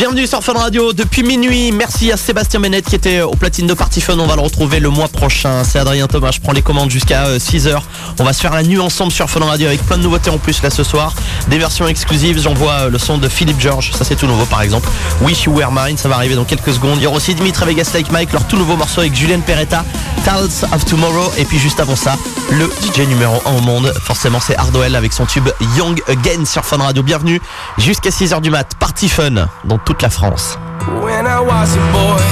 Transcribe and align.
Bienvenue 0.00 0.26
sur 0.26 0.42
Fun 0.42 0.54
Radio 0.54 0.94
depuis 0.94 1.22
minuit. 1.22 1.72
Merci 1.72 2.10
à 2.10 2.16
Sébastien 2.16 2.58
Bennett 2.58 2.86
qui 2.86 2.94
était 2.94 3.20
au 3.20 3.32
platine 3.32 3.66
de 3.66 3.74
Party 3.74 4.00
Fun. 4.00 4.18
On 4.18 4.26
va 4.26 4.34
le 4.34 4.40
retrouver 4.40 4.80
le 4.80 4.88
mois 4.88 5.08
prochain. 5.08 5.62
C'est 5.62 5.78
Adrien 5.78 6.06
Thomas. 6.06 6.30
Je 6.32 6.40
prends 6.40 6.52
les 6.52 6.62
commandes 6.62 6.90
jusqu'à 6.90 7.36
6h. 7.36 7.68
Euh, 7.68 7.78
On 8.18 8.24
va 8.24 8.32
se 8.32 8.40
faire 8.40 8.54
la 8.54 8.62
nuit 8.62 8.78
ensemble 8.78 9.12
sur 9.12 9.28
Fun 9.28 9.44
Radio 9.44 9.66
avec 9.66 9.84
plein 9.84 9.98
de 9.98 10.02
nouveautés 10.02 10.30
en 10.30 10.38
plus 10.38 10.62
là 10.62 10.70
ce 10.70 10.84
soir. 10.84 11.14
Des 11.48 11.58
versions 11.58 11.86
exclusives. 11.86 12.40
J'envoie 12.40 12.72
euh, 12.72 12.88
le 12.88 12.96
son 12.96 13.18
de 13.18 13.28
Philippe 13.28 13.60
George. 13.60 13.92
Ça 13.92 14.06
c'est 14.06 14.16
tout 14.16 14.26
nouveau 14.26 14.46
par 14.46 14.62
exemple. 14.62 14.88
Wish 15.20 15.44
You 15.44 15.52
Were 15.52 15.70
Mine. 15.70 15.98
Ça 15.98 16.08
va 16.08 16.14
arriver 16.14 16.34
dans 16.34 16.46
quelques 16.46 16.72
secondes. 16.72 16.96
Il 16.96 17.02
y 17.02 17.06
aura 17.06 17.18
aussi 17.18 17.34
Dimitri 17.34 17.66
Vegas 17.66 17.90
Like 17.92 18.10
Mike. 18.10 18.32
Leur 18.32 18.48
tout 18.48 18.56
nouveau 18.56 18.76
morceau 18.76 19.02
avec 19.02 19.14
Julien 19.14 19.40
Peretta. 19.40 19.84
Tales 20.24 20.48
of 20.72 20.82
Tomorrow. 20.86 21.30
Et 21.36 21.44
puis 21.44 21.58
juste 21.58 21.78
avant 21.78 21.96
ça, 21.96 22.16
le 22.50 22.64
DJ 22.64 23.06
numéro 23.06 23.42
1 23.44 23.50
au 23.50 23.60
monde. 23.60 23.92
Forcément 24.02 24.40
c'est 24.40 24.56
Hardwell 24.56 24.96
avec 24.96 25.12
son 25.12 25.26
tube 25.26 25.50
Young 25.76 26.00
Again 26.08 26.46
sur 26.46 26.64
Fun 26.64 26.78
Radio. 26.78 27.02
Bienvenue 27.02 27.38
jusqu'à 27.76 28.08
6h 28.08 28.40
du 28.40 28.48
mat. 28.48 28.66
Party 28.78 29.10
Fun 29.10 29.46
toute 29.90 30.02
la 30.02 30.08
France. 30.08 30.56
When 31.02 31.26
I 31.26 31.40
was 31.40 31.74
a 31.74 31.84
boy, 31.90 32.22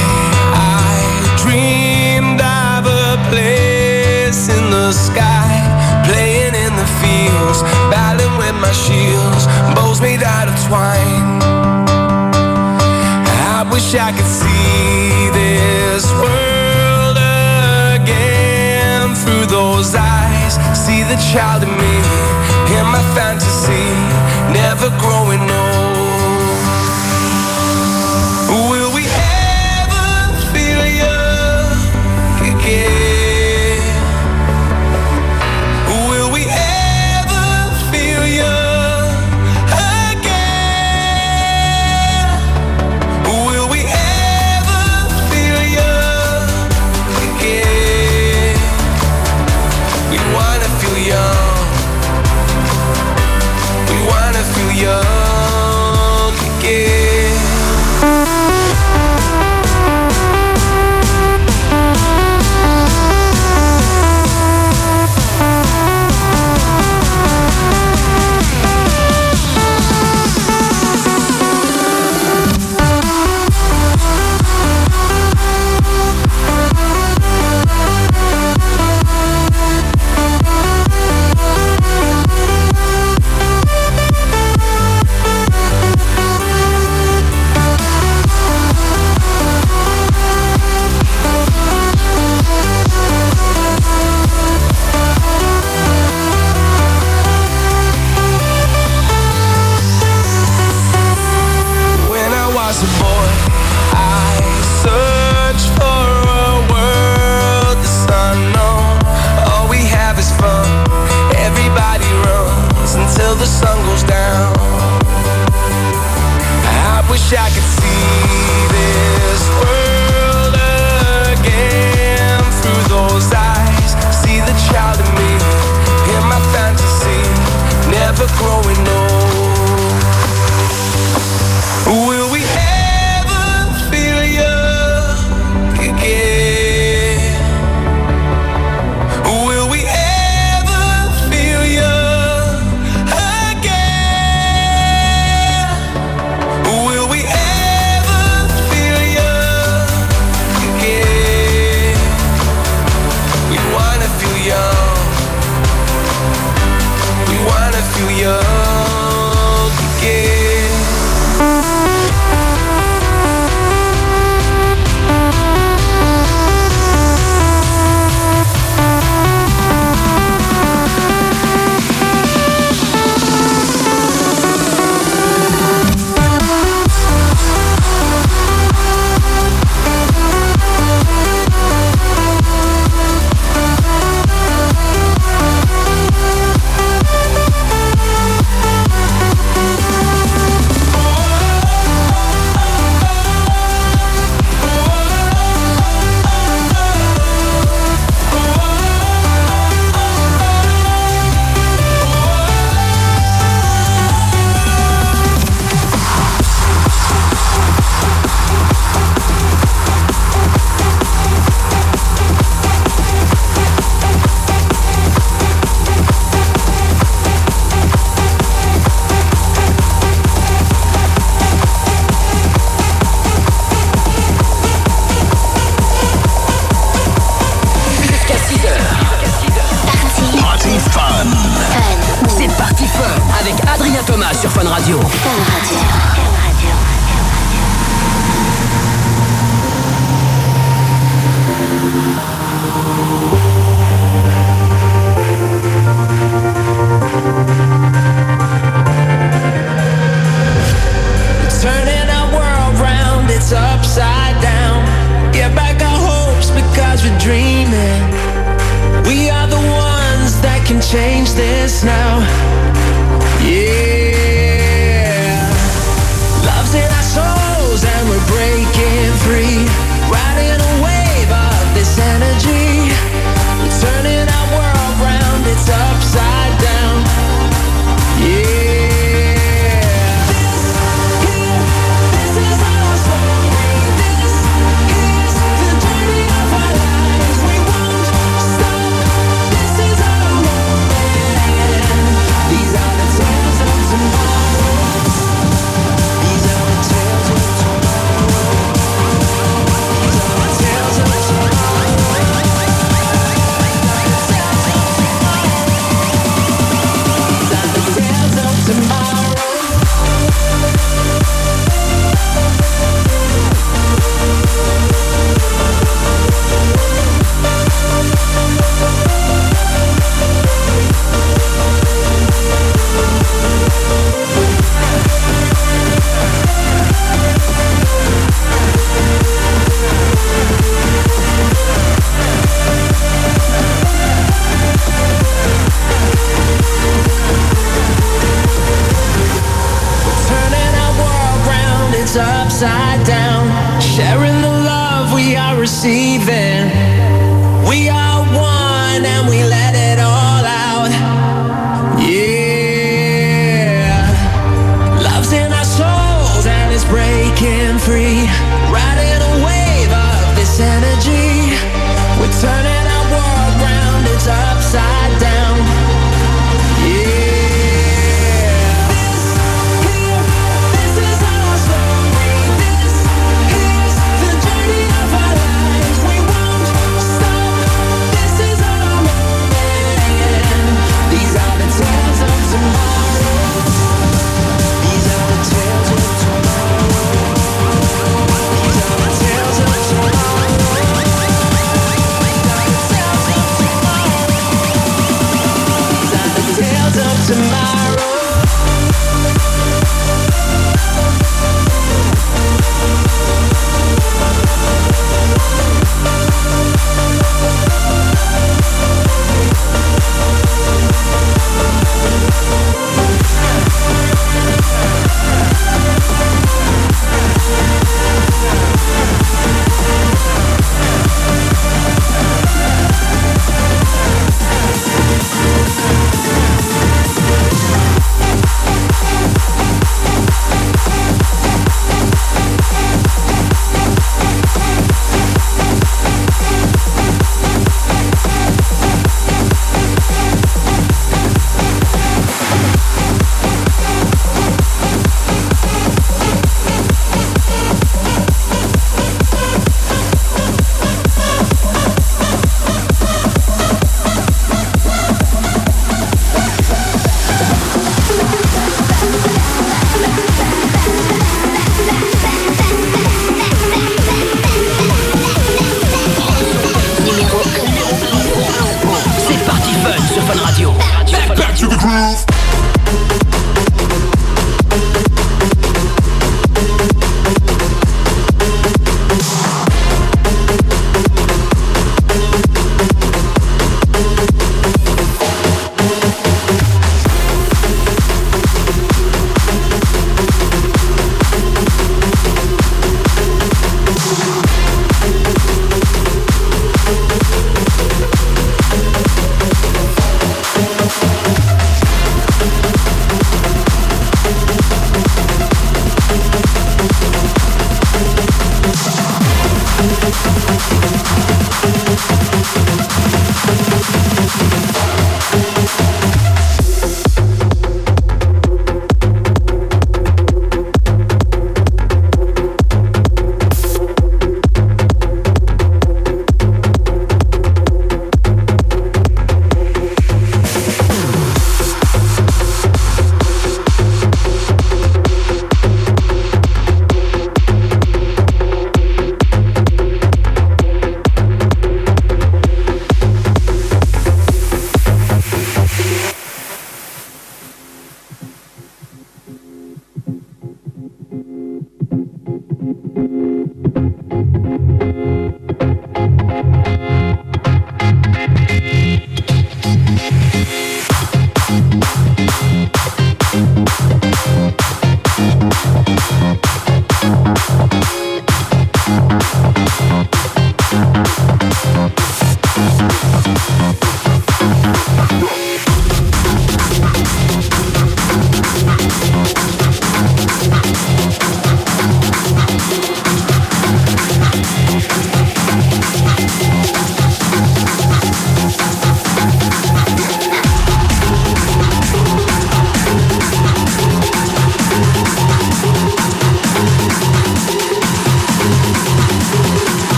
I 0.54 0.94
dreamed 1.42 2.40
of 2.40 2.86
a 2.86 3.18
place 3.30 4.48
in 4.48 4.70
the 4.70 4.92
sky, 4.92 5.50
playing 6.06 6.54
in 6.54 6.72
the 6.76 6.88
fields, 7.02 7.62
battling 7.90 8.34
with 8.38 8.54
my 8.62 8.70
shields, 8.70 9.46
bows 9.74 10.00
made 10.00 10.22
out 10.22 10.46
of 10.46 10.54
twine. 10.68 11.42
I 13.56 13.66
wish 13.72 13.92
I 13.96 14.12
could 14.12 14.32
see 14.40 15.28
this 15.34 16.06
world 16.22 17.18
again 17.98 19.16
through 19.16 19.46
those 19.46 19.96
eyes, 19.96 20.54
see 20.78 21.02
the 21.02 21.18
child 21.32 21.64
in 21.64 21.74
me, 21.74 21.96
in 22.78 22.86
my 22.86 23.02
fantasy, 23.18 23.86
never 24.54 24.90
growing 25.02 25.42
old. 25.50 25.57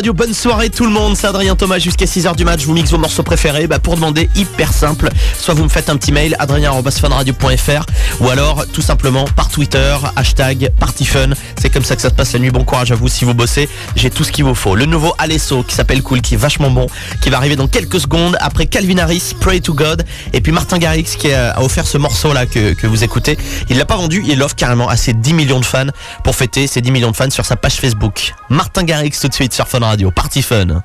Radio. 0.00 0.14
Bonne 0.14 0.32
soirée 0.32 0.70
tout 0.70 0.86
le 0.86 0.90
monde. 0.90 1.14
C'est 1.14 1.26
Adrien 1.26 1.56
Thomas 1.56 1.78
jusqu'à 1.78 2.06
6h 2.06 2.34
du 2.34 2.46
match. 2.46 2.62
Je 2.62 2.66
vous 2.66 2.72
mixe 2.72 2.90
vos 2.90 2.96
morceaux 2.96 3.22
préférés. 3.22 3.66
Bah, 3.66 3.78
pour 3.78 3.96
demander, 3.96 4.30
hyper 4.34 4.72
simple. 4.72 5.10
Soit 5.38 5.52
vous 5.52 5.64
me 5.64 5.68
faites 5.68 5.90
un 5.90 5.96
petit 5.98 6.10
mail, 6.10 6.36
adrien.funradio.fr 6.38 7.84
ou 8.20 8.30
alors 8.30 8.66
tout 8.72 8.80
simplement 8.80 9.26
par 9.36 9.50
Twitter, 9.50 9.94
hashtag 10.16 10.72
partyfun. 10.80 11.32
C'est 11.60 11.68
comme 11.68 11.84
ça 11.84 11.94
que 11.94 12.00
ça 12.00 12.08
se 12.08 12.14
passe 12.14 12.32
la 12.32 12.38
nuit. 12.38 12.50
Bon 12.50 12.64
courage 12.64 12.90
à 12.90 12.94
vous 12.94 13.08
si 13.08 13.26
vous 13.26 13.34
bossez. 13.34 13.68
J'ai 13.94 14.08
tout 14.08 14.24
ce 14.24 14.32
qu'il 14.32 14.44
vous 14.44 14.54
faut. 14.54 14.74
Le 14.74 14.86
nouveau 14.86 15.14
Alesso 15.18 15.62
qui 15.62 15.74
s'appelle 15.74 16.02
Cool, 16.02 16.22
qui 16.22 16.34
est 16.34 16.38
vachement 16.38 16.70
bon, 16.70 16.86
qui 17.20 17.28
va 17.28 17.36
arriver 17.36 17.54
dans 17.54 17.68
quelques 17.68 18.00
secondes. 18.00 18.38
Après 18.40 18.64
Calvin 18.64 18.96
Harris, 18.96 19.34
Pray 19.38 19.60
to 19.60 19.74
God. 19.74 20.04
Et 20.32 20.40
puis 20.40 20.52
Martin 20.52 20.78
Garrix 20.78 21.16
qui 21.18 21.30
a 21.30 21.60
offert 21.60 21.86
ce 21.86 21.98
morceau 21.98 22.32
là 22.32 22.46
que, 22.46 22.86
vous 22.86 23.04
écoutez. 23.04 23.36
Il 23.68 23.76
l'a 23.76 23.84
pas 23.84 23.96
vendu, 23.96 24.24
il 24.26 24.38
l'offre 24.38 24.56
carrément 24.56 24.88
à 24.88 24.96
ses 24.96 25.12
10 25.12 25.34
millions 25.34 25.60
de 25.60 25.66
fans 25.66 25.88
pour 26.24 26.34
fêter 26.34 26.66
ses 26.66 26.80
10 26.80 26.92
millions 26.92 27.10
de 27.10 27.16
fans 27.16 27.28
sur 27.28 27.44
sa 27.44 27.56
page 27.56 27.74
Facebook. 27.74 28.32
Martin 28.48 28.84
Garrix 28.84 29.12
tout 29.20 29.28
de 29.28 29.34
suite 29.34 29.52
sur 29.52 29.68
Fun 29.68 29.80
Radio. 29.80 30.10
Party 30.10 30.40
Fun. 30.40 30.82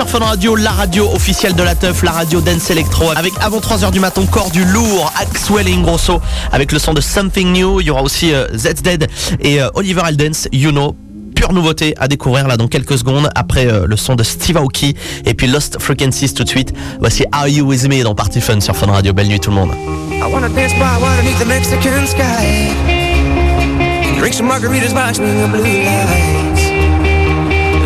sur 0.00 0.08
Fun 0.08 0.24
Radio, 0.24 0.56
la 0.56 0.70
radio 0.70 1.10
officielle 1.12 1.54
de 1.54 1.62
la 1.62 1.74
teuf, 1.74 2.02
la 2.02 2.12
radio 2.12 2.40
Dance 2.40 2.70
Electro. 2.70 3.10
Avec 3.16 3.34
avant 3.42 3.58
3h 3.58 3.90
du 3.90 4.00
matin, 4.00 4.24
corps 4.24 4.50
du 4.50 4.64
lourd, 4.64 5.12
Axwell 5.20 5.68
Ingrosso, 5.68 6.22
avec 6.52 6.72
le 6.72 6.78
son 6.78 6.94
de 6.94 7.02
Something 7.02 7.52
New. 7.52 7.82
Il 7.82 7.88
y 7.88 7.90
aura 7.90 8.02
aussi 8.02 8.32
euh, 8.32 8.46
Zed's 8.54 8.80
Dead 8.80 9.08
et 9.40 9.60
euh, 9.60 9.68
Oliver 9.74 10.00
Eldens, 10.08 10.48
You 10.52 10.70
Know 10.70 10.96
pure 11.34 11.52
nouveauté 11.52 11.92
à 11.98 12.08
découvrir 12.08 12.48
là 12.48 12.56
dans 12.56 12.66
quelques 12.66 12.96
secondes 12.96 13.28
après 13.34 13.66
euh, 13.66 13.84
le 13.86 13.96
son 13.96 14.14
de 14.14 14.22
Steve 14.22 14.56
Aoki 14.56 14.96
et 15.26 15.34
puis 15.34 15.48
Lost 15.48 15.76
Frequencies 15.78 16.32
tout 16.32 16.44
de 16.44 16.48
suite. 16.48 16.72
Voici 16.98 17.26
Are 17.32 17.48
You 17.48 17.66
With 17.66 17.86
Me 17.86 18.02
dans 18.02 18.14
Party 18.14 18.40
Fun 18.40 18.60
sur 18.60 18.74
Fun 18.74 18.86
Radio. 18.86 19.12
Belle 19.12 19.28
nuit 19.28 19.40
tout 19.40 19.50
le 19.50 19.56
monde. 19.56 19.70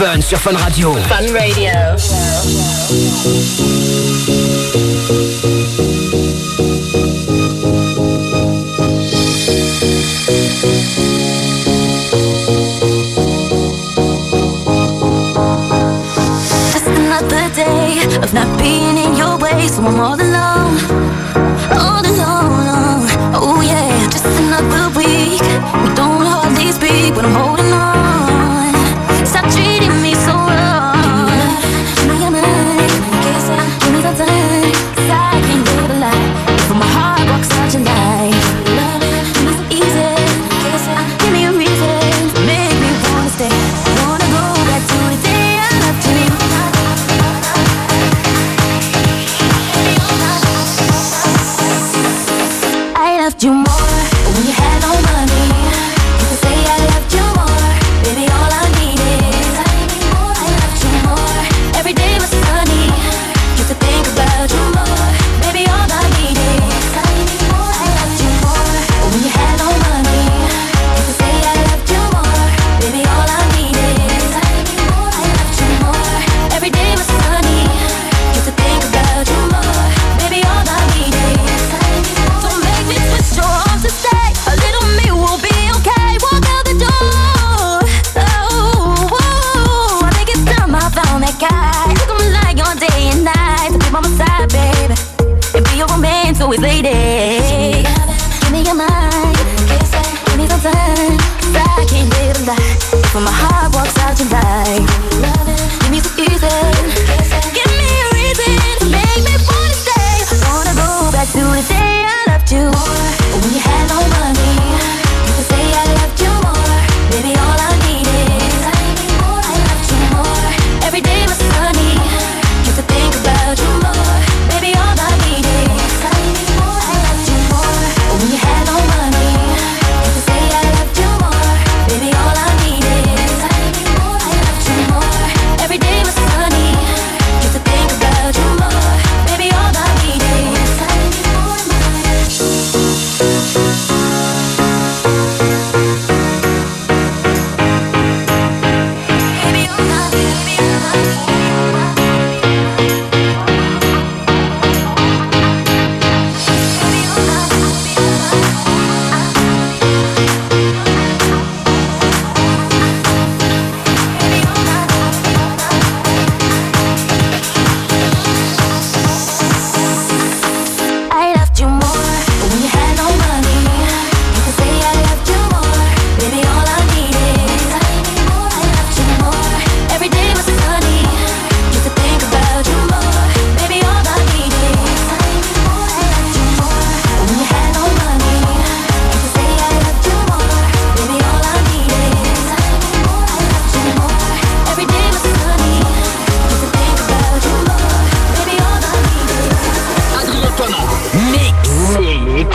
Fun 0.00 0.22
sur 0.22 0.38
Fun 0.38 0.56
Radio. 0.56 0.94
Fun 0.94 1.30
Radio. 1.30 1.72
Just 16.72 16.86
another 16.86 17.50
day 17.54 18.00
of 18.22 18.32
not 18.32 18.58
being 18.58 18.96
in 18.96 19.14
your 19.16 19.36
way, 19.36 19.68
so 19.68 19.82
I'm 19.84 20.00
all 20.00 20.14
alone. 20.14 20.78
All 21.76 22.00
alone. 22.00 23.06
Oh 23.34 23.60
yeah, 23.62 24.08
just 24.08 24.24
another 24.24 24.88
week. 24.96 25.42
We 25.84 25.94
don't 25.94 26.09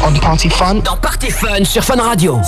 on 0.05 0.13
Party 0.19 0.49
Fun. 0.49 0.75
Dans 0.83 0.97
Party 0.97 1.31
Fun 1.31 1.63
sur 1.63 1.83
Fun 1.83 2.01
Radio. 2.01 2.39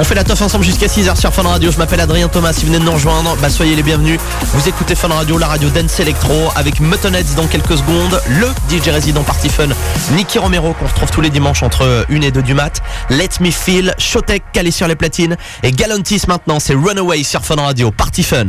On 0.00 0.04
fait 0.04 0.14
la 0.14 0.22
teuf 0.22 0.40
ensemble 0.40 0.64
jusqu'à 0.64 0.86
6h 0.86 1.18
sur 1.18 1.34
Fun 1.34 1.42
Radio. 1.42 1.72
Je 1.72 1.78
m'appelle 1.78 1.98
Adrien 2.00 2.28
Thomas. 2.28 2.52
Si 2.52 2.60
vous 2.60 2.68
venez 2.68 2.78
de 2.78 2.84
nous 2.84 2.92
rejoindre, 2.92 3.36
bah 3.42 3.50
soyez 3.50 3.74
les 3.74 3.82
bienvenus. 3.82 4.20
Vous 4.54 4.68
écoutez 4.68 4.94
Fun 4.94 5.08
Radio, 5.08 5.38
la 5.38 5.48
radio 5.48 5.68
Dance 5.70 5.98
Electro, 5.98 6.50
avec 6.54 6.78
Muttonheads 6.78 7.34
dans 7.36 7.48
quelques 7.48 7.78
secondes, 7.78 8.20
le 8.28 8.46
DJ 8.70 8.88
résident 8.90 9.24
Party 9.24 9.48
Fun, 9.48 9.68
Nicky 10.12 10.38
Romero, 10.38 10.72
qu'on 10.74 10.86
retrouve 10.86 11.10
tous 11.10 11.20
les 11.20 11.30
dimanches 11.30 11.64
entre 11.64 12.06
1 12.10 12.20
et 12.20 12.30
2 12.30 12.42
du 12.42 12.54
mat. 12.54 12.80
Let 13.10 13.40
Me 13.40 13.50
Feel, 13.50 13.92
Showtech 13.98 14.44
calé 14.52 14.70
sur 14.70 14.86
les 14.86 14.94
platines. 14.94 15.36
Et 15.64 15.72
Galantis 15.72 16.22
maintenant, 16.28 16.60
c'est 16.60 16.74
Runaway 16.74 17.24
sur 17.24 17.44
Fun 17.44 17.56
Radio. 17.56 17.90
Party 17.90 18.22
Fun. 18.22 18.46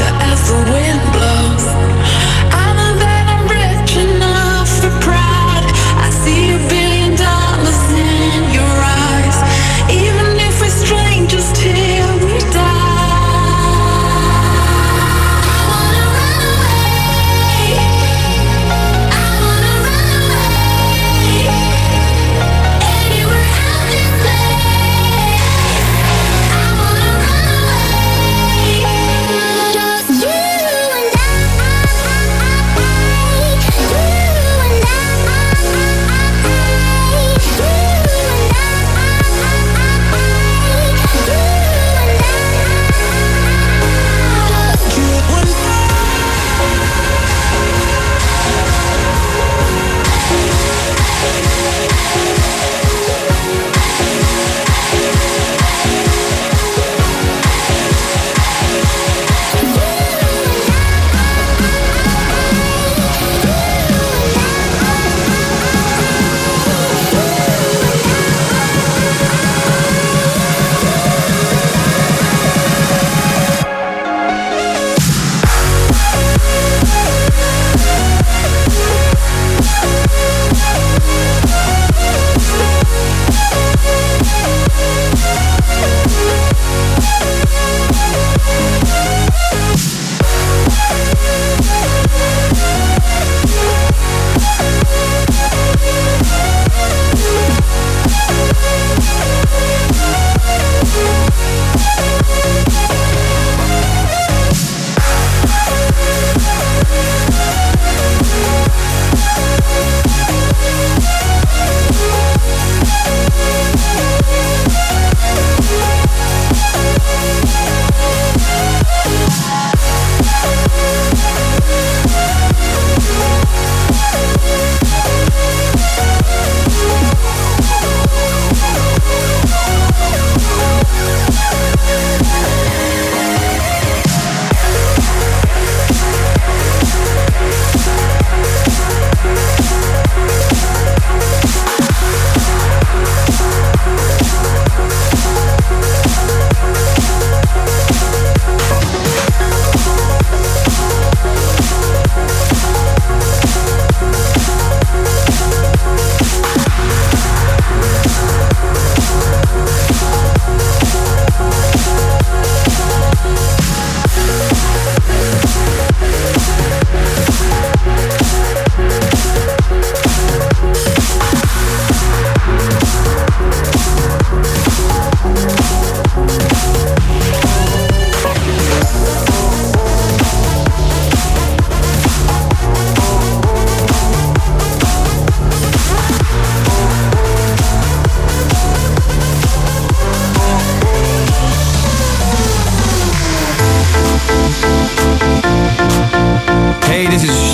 You 0.00 0.06
ever 0.06 0.72
win? 0.72 0.89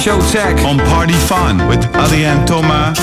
show 0.06 0.20
check 0.30 0.56
on 0.64 0.78
Party 0.78 1.14
Fun 1.14 1.66
with 1.66 1.84
Ali 1.96 2.26
and 2.26 2.46
Thomas. 2.46 2.96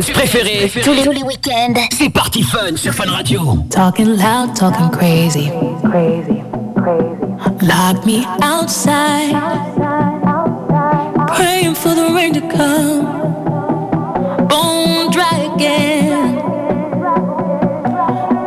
Vos 0.00 0.06
tubes 0.06 0.14
dance 0.14 0.28
préférés. 0.28 0.70
Tous 0.82 0.92
les, 0.92 1.02
tous 1.02 1.12
les 1.12 1.22
week-ends. 1.22 1.74
C'est 1.92 2.08
Party 2.08 2.42
Fun 2.42 2.76
sur 2.76 2.94
Fun 2.94 3.10
Radio. 3.10 3.58
Talking 3.70 4.16
loud, 4.16 4.54
talking 4.54 4.90
crazy. 4.90 5.50
Crazy, 5.84 6.42
crazy. 6.76 7.66
Lock 7.66 8.06
me 8.06 8.24
outside. 8.42 9.34
Praying 11.28 11.74
for 11.74 11.94
the 11.94 12.14
rain 12.14 12.32
to 12.32 12.40
come. 12.40 13.04
Bone 14.48 15.10
dry 15.10 15.50
again. 15.54 16.36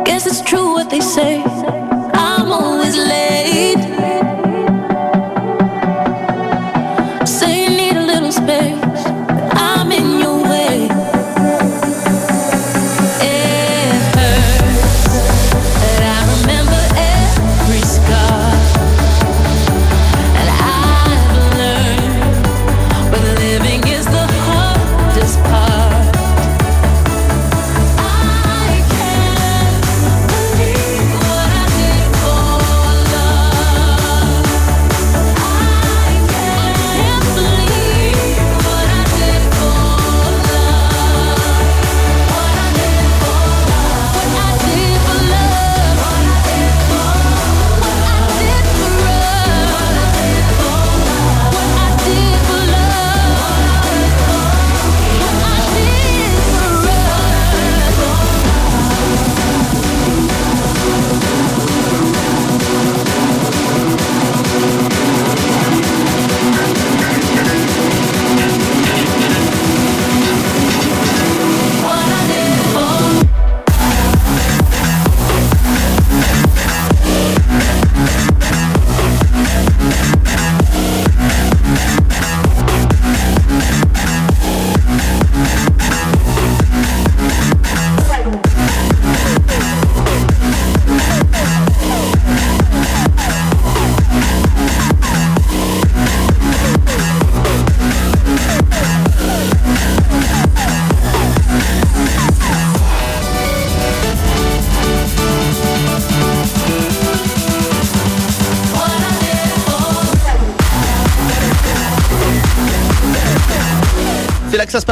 Guess 0.04 0.26
it's 0.26 0.42
true 0.42 0.74
what 0.74 0.90
they 0.90 1.00
say. 1.00 1.42
I'm 2.14 2.50
always 2.50 2.96
late. 2.96 3.23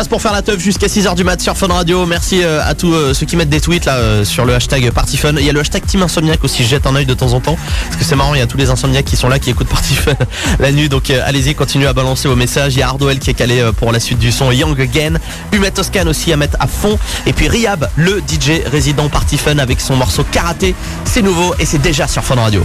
Pour 0.08 0.22
faire 0.22 0.32
la 0.32 0.42
teuf 0.42 0.60
jusqu'à 0.60 0.86
6h 0.86 1.14
du 1.14 1.24
mat 1.24 1.40
sur 1.40 1.56
Fun 1.56 1.68
Radio. 1.68 2.06
Merci 2.06 2.42
euh, 2.42 2.62
à 2.64 2.74
tous 2.74 2.92
euh, 2.92 3.14
ceux 3.14 3.26
qui 3.26 3.36
mettent 3.36 3.48
des 3.48 3.60
tweets 3.60 3.84
là 3.84 3.96
euh, 3.96 4.24
sur 4.24 4.44
le 4.44 4.54
hashtag 4.54 4.90
PartyFun. 4.90 5.36
Il 5.36 5.44
y 5.44 5.50
a 5.50 5.52
le 5.52 5.60
hashtag 5.60 5.84
Team 5.84 6.02
Insomniac 6.02 6.42
aussi, 6.44 6.62
je 6.64 6.68
jette 6.68 6.86
un 6.86 6.94
œil 6.94 7.06
de 7.06 7.14
temps 7.14 7.32
en 7.32 7.40
temps. 7.40 7.56
Parce 7.86 7.96
que 7.96 8.04
c'est 8.04 8.16
marrant, 8.16 8.34
il 8.34 8.38
y 8.38 8.42
a 8.42 8.46
tous 8.46 8.56
les 8.56 8.70
insomniacs 8.70 9.04
qui 9.04 9.16
sont 9.16 9.28
là, 9.28 9.38
qui 9.38 9.50
écoutent 9.50 9.68
PartyFun 9.68 10.14
la 10.60 10.72
nuit. 10.72 10.88
Donc 10.88 11.10
allez-y, 11.10 11.54
continuez 11.54 11.86
à 11.86 11.92
balancer 11.92 12.28
vos 12.28 12.36
messages. 12.36 12.74
Il 12.74 12.78
y 12.78 12.82
a 12.82 12.88
Ardoel 12.88 13.18
qui 13.18 13.30
est 13.30 13.34
calé 13.34 13.70
pour 13.76 13.92
la 13.92 14.00
suite 14.00 14.18
du 14.18 14.32
son 14.32 14.50
Young 14.50 14.80
Again. 14.80 15.14
Humet 15.52 15.70
Toscan 15.70 16.06
aussi 16.06 16.32
à 16.32 16.36
mettre 16.36 16.56
à 16.60 16.66
fond. 16.66 16.98
Et 17.26 17.32
puis 17.32 17.48
Riab, 17.48 17.88
le 17.96 18.20
DJ 18.20 18.62
résident 18.70 19.08
PartyFun 19.08 19.58
avec 19.58 19.80
son 19.80 19.96
morceau 19.96 20.24
Karaté. 20.24 20.74
C'est 21.04 21.22
nouveau 21.22 21.54
et 21.58 21.66
c'est 21.66 21.82
déjà 21.82 22.08
sur 22.08 22.24
Fun 22.24 22.36
Radio. 22.36 22.64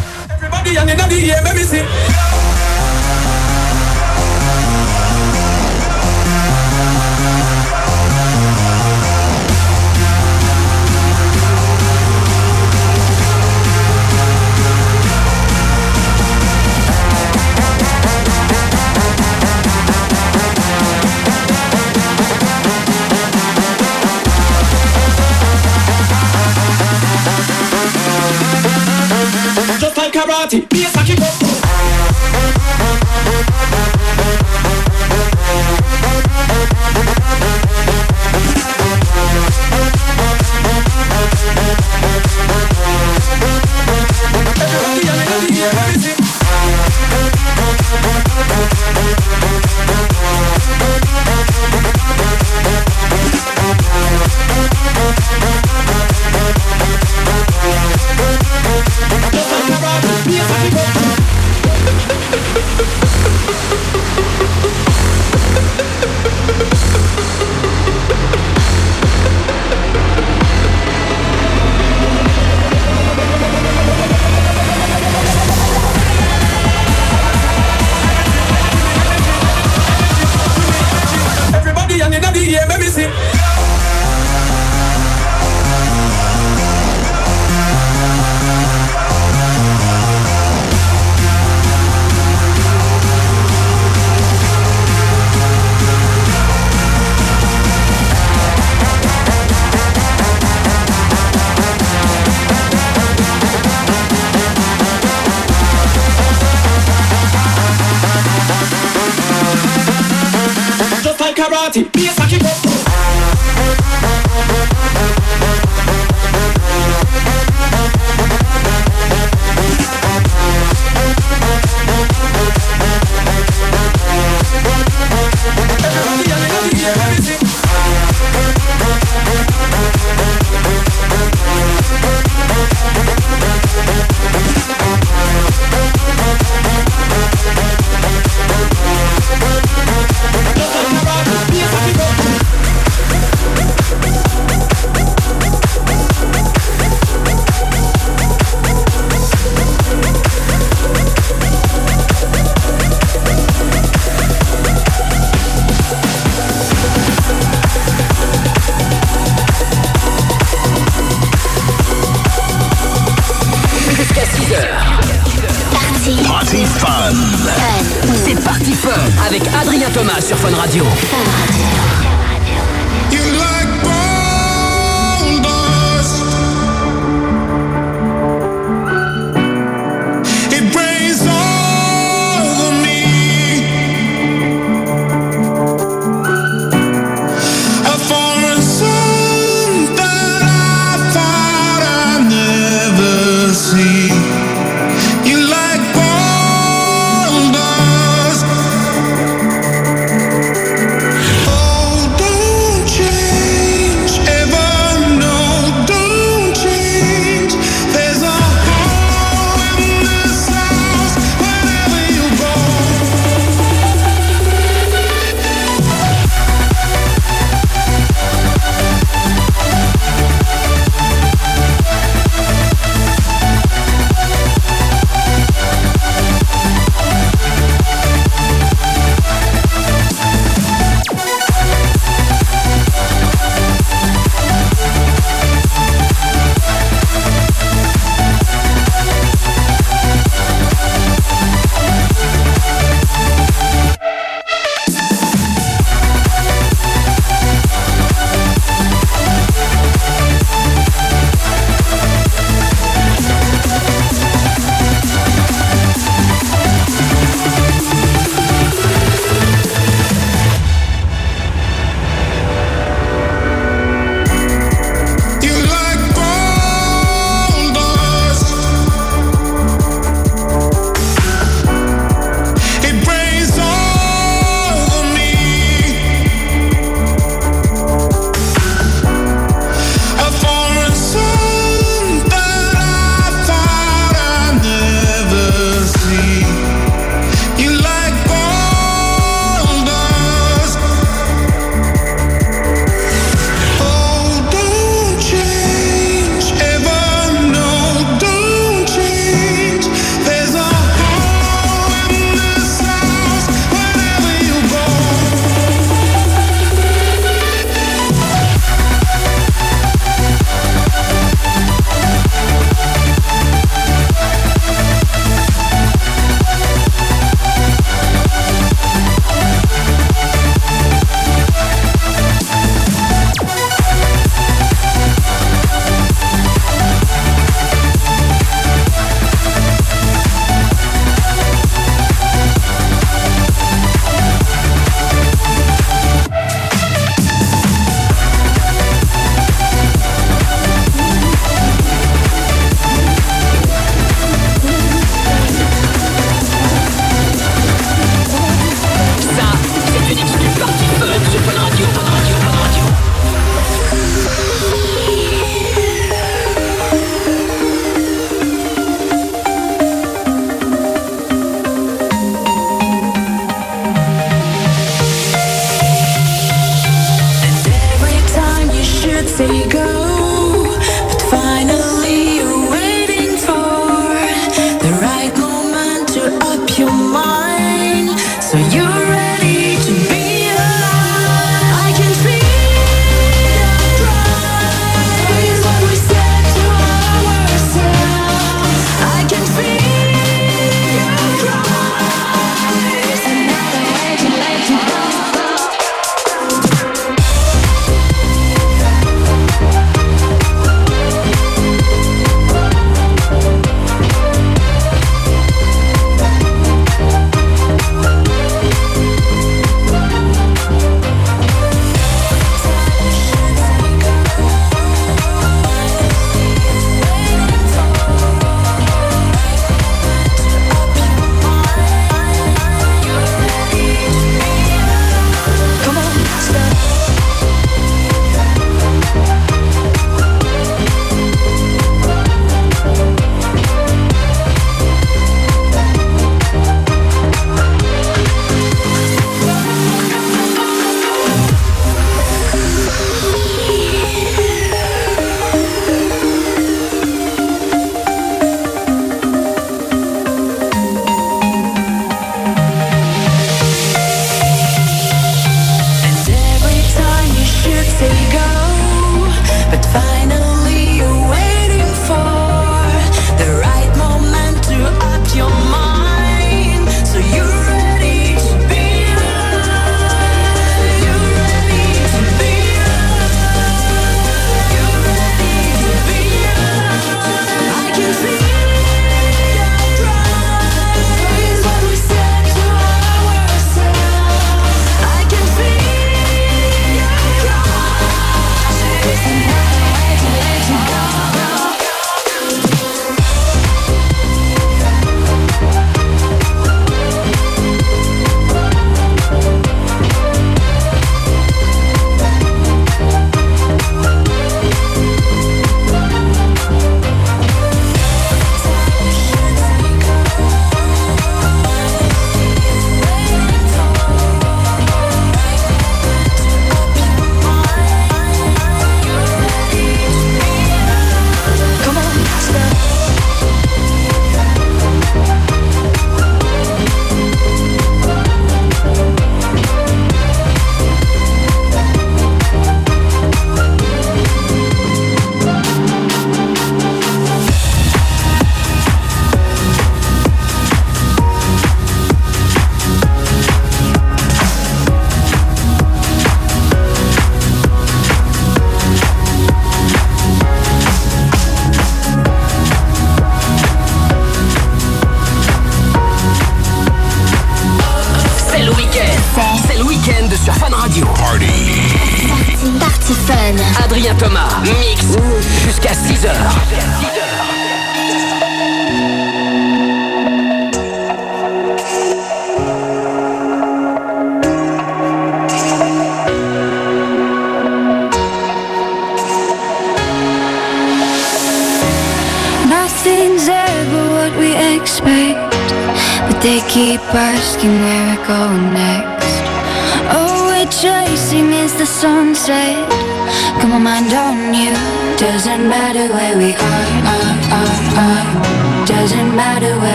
party. 30.50 30.87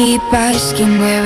keep 0.00 0.32
asking 0.32 0.98
where 0.98 1.19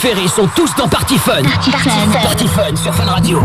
préférés 0.00 0.28
sont 0.28 0.48
tous 0.56 0.74
dans 0.76 0.88
Party 0.88 1.18
Fun. 1.18 1.42
Party, 2.22 2.48
Fun 2.48 2.74
sur 2.74 2.94
Fun 2.94 3.04
Radio. 3.04 3.38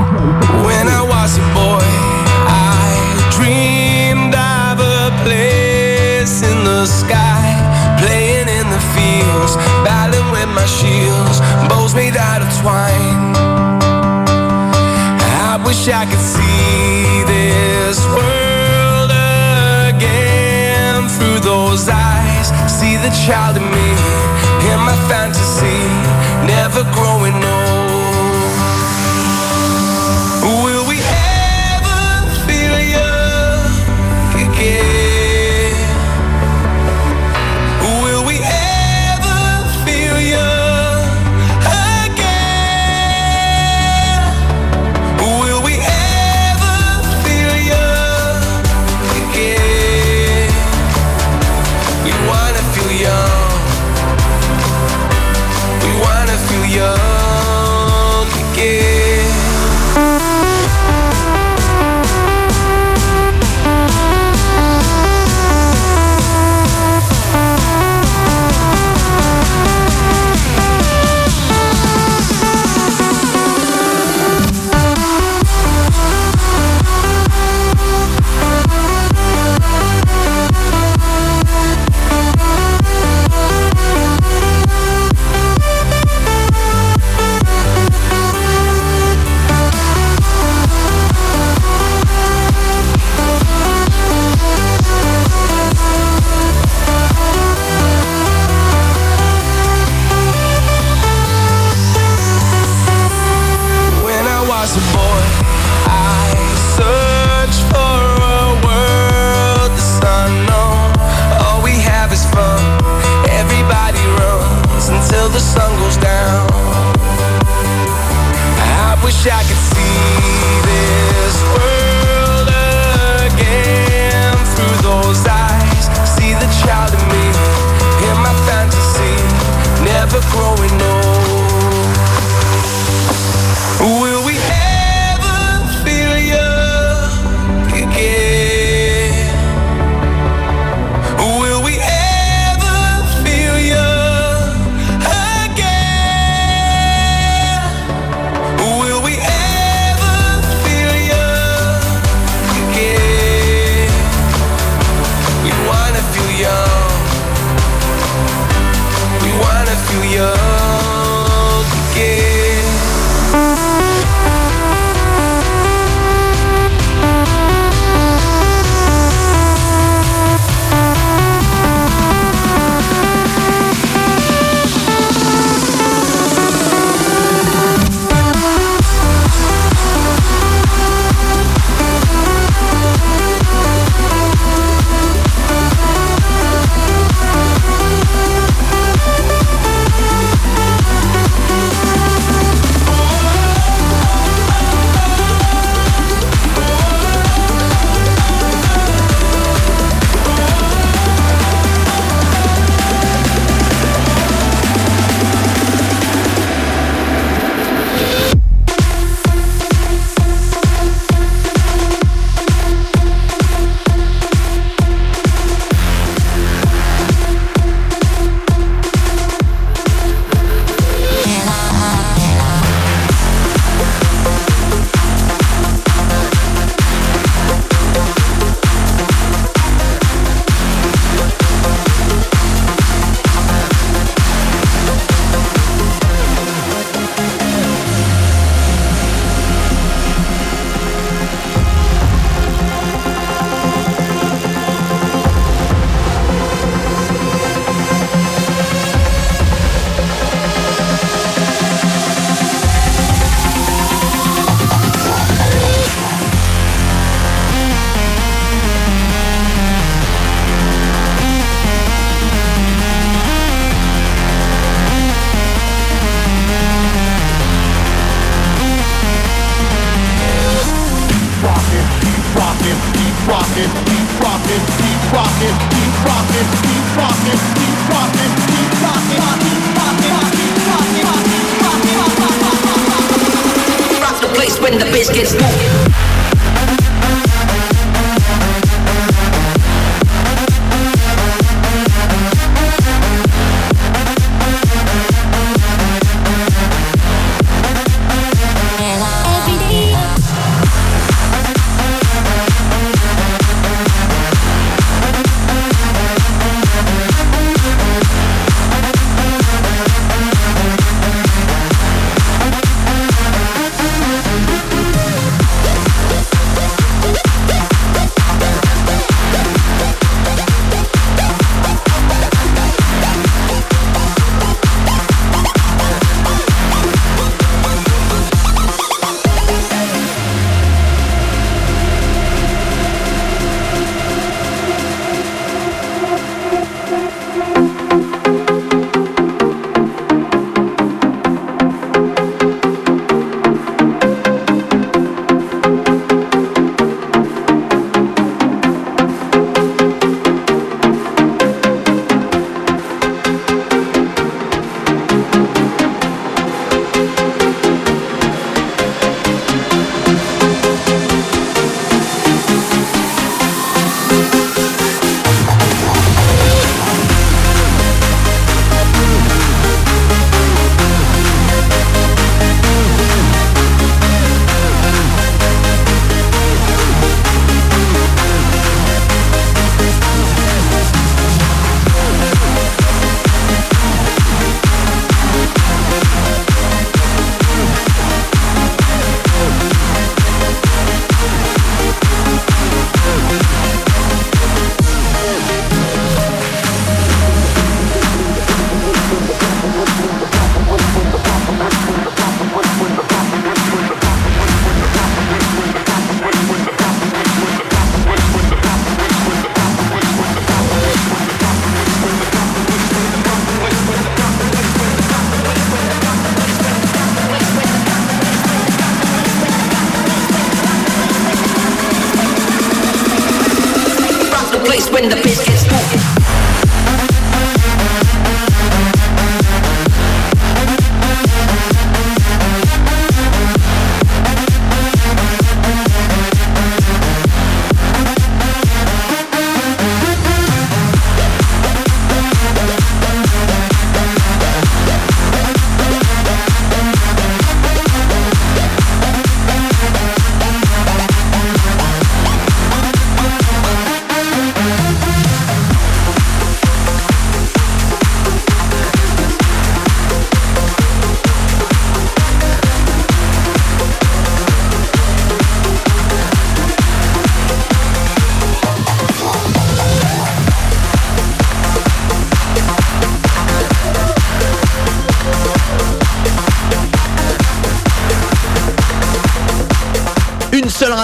When 0.63 0.87
I 0.87 1.01
was 1.01 1.37
a 1.37 1.41
boy, 1.53 1.83
I 2.47 2.95
dreamed 3.31 4.33
of 4.33 4.79
a 4.79 5.11
place 5.25 6.43
in 6.43 6.63
the 6.63 6.85
sky, 6.85 7.59
playing 7.99 8.47
in 8.47 8.69
the 8.69 8.79
fields, 8.95 9.57
battling 9.83 10.31
with 10.31 10.47
my 10.55 10.65
shields, 10.65 11.41
bows 11.67 11.93
made 11.93 12.15
out 12.15 12.41
of 12.41 12.47
twine. 12.61 13.35
I 15.49 15.59
wish 15.65 15.89
I 15.89 16.05
could 16.05 16.23
see 16.23 17.23
this 17.27 17.99
world 18.15 19.11
again 19.91 21.09
through 21.09 21.41
those 21.41 21.89
eyes, 21.89 22.47
see 22.71 22.95
the 22.95 23.11
child 23.27 23.57
in 23.57 23.64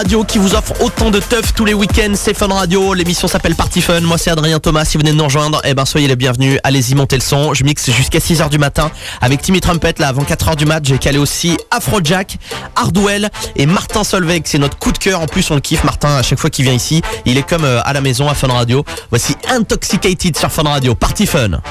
radio 0.02 0.23
qui 0.23 0.40
vous 0.40 0.56
offre 0.56 0.73
autant 0.82 1.11
de 1.11 1.19
teuf 1.19 1.53
tous 1.53 1.64
les 1.64 1.76
week-ends, 1.76 2.14
c'est 2.15 2.34
Fun 2.34 2.48
Radio. 2.48 2.95
L'émission 2.95 3.28
s'appelle 3.28 3.53
Party 3.53 3.84
Fun. 3.84 4.02
Moi, 4.02 4.18
c'est 4.18 4.32
Adrien 4.32 4.60
Thomas. 4.60 4.84
Si 4.84 4.98
vous 4.98 5.02
venez 5.02 5.11
de 5.11 5.15
nous 5.15 5.26
rejoindre, 5.26 5.61
eh 5.64 5.76
ben, 5.76 5.86
soyez 5.86 6.07
les 6.07 6.15
bienvenus. 6.15 6.60
Allez-y, 6.64 6.95
montez 6.95 7.18
le 7.18 7.22
son. 7.22 7.53
Je 7.53 7.64
mixe 7.64 7.91
jusqu'à 7.91 8.18
6h 8.18 8.49
du 8.49 8.57
matin 8.57 8.90
avec 9.22 9.44
Timmy 9.44 9.61
Trumpet, 9.61 9.94
là, 9.99 10.07
avant 10.07 10.23
4h 10.23 10.56
du 10.56 10.65
match. 10.65 10.86
J'ai 10.88 10.98
calé 10.98 11.19
aussi 11.19 11.56
Afrojack, 11.69 12.38
Hardwell 12.76 13.30
et 13.56 13.68
Martin 13.68 14.03
Solveig. 14.03 14.41
C'est 14.45 14.57
notre 14.57 14.80
coup 14.80 14.91
de 14.91 14.98
cœur. 14.98 15.22
En 15.22 15.28
plus, 15.28 15.52
on 15.52 15.53
le 15.56 15.61
kiffe. 15.61 15.84
Martin, 15.84 16.15
à 16.15 16.23
chaque 16.23 16.40
fois 16.40 16.49
qu'il 16.49 16.65
vient 16.65 16.73
ici, 16.73 17.03
il 17.28 17.38
est 17.38 17.48
comme 17.48 17.64
euh, 17.64 17.80
à 17.84 17.94
la 17.94 18.02
maison 18.02 18.28
à 18.28 18.34
Fun 18.34 18.48
Radio. 18.48 18.84
Voici 19.11 19.36
Intoxicated 19.49 20.36
sur 20.36 20.52
Fun 20.52 20.64
Radio. 20.64 20.95
Party 20.95 21.28
Fun. 21.28 21.61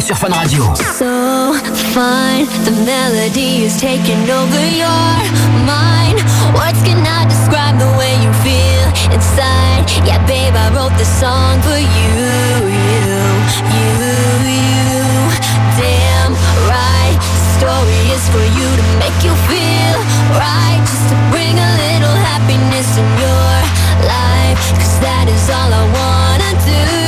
week-end 0.00 0.06
sur 0.06 0.16
Fun 0.16 0.32
Radio. 0.32 0.64
So 0.98 1.54
fine, 1.92 2.46
the 2.64 2.72
melody 2.84 3.64
is 3.64 3.76
taking 3.76 4.28
over 4.30 4.64
your 4.76 5.16
mind. 5.66 6.18
Words 6.54 6.82
cannot 6.82 7.28
describe 7.28 7.78
the 7.78 7.90
way 7.98 8.14
you 8.22 8.32
feel 8.42 8.86
inside. 9.12 9.84
Yeah, 10.04 10.18
babe, 10.26 10.54
I 10.54 10.70
wrote 10.74 10.96
this 10.96 11.08
song 11.20 11.60
for 11.62 11.78
you, 11.78 12.12
you, 12.66 13.20
you, 13.76 13.92
you. 14.48 15.02
Damn 15.76 16.32
right, 16.68 17.16
the 17.16 17.40
story 17.58 18.00
is 18.14 18.24
for 18.28 18.44
you 18.58 18.68
to 18.76 18.84
make 18.98 19.18
you 19.24 19.34
feel 19.48 19.98
right, 20.36 20.80
just 20.84 21.08
to 21.10 21.16
bring 21.30 21.56
a 21.58 21.70
little 21.84 22.16
happiness 22.28 22.88
in 22.96 23.08
your 23.18 23.54
life. 24.06 24.58
Cause 24.76 24.98
that 25.00 25.26
is 25.28 25.50
all 25.50 25.72
I 25.72 25.84
wanna 25.98 26.52
do. 26.64 26.99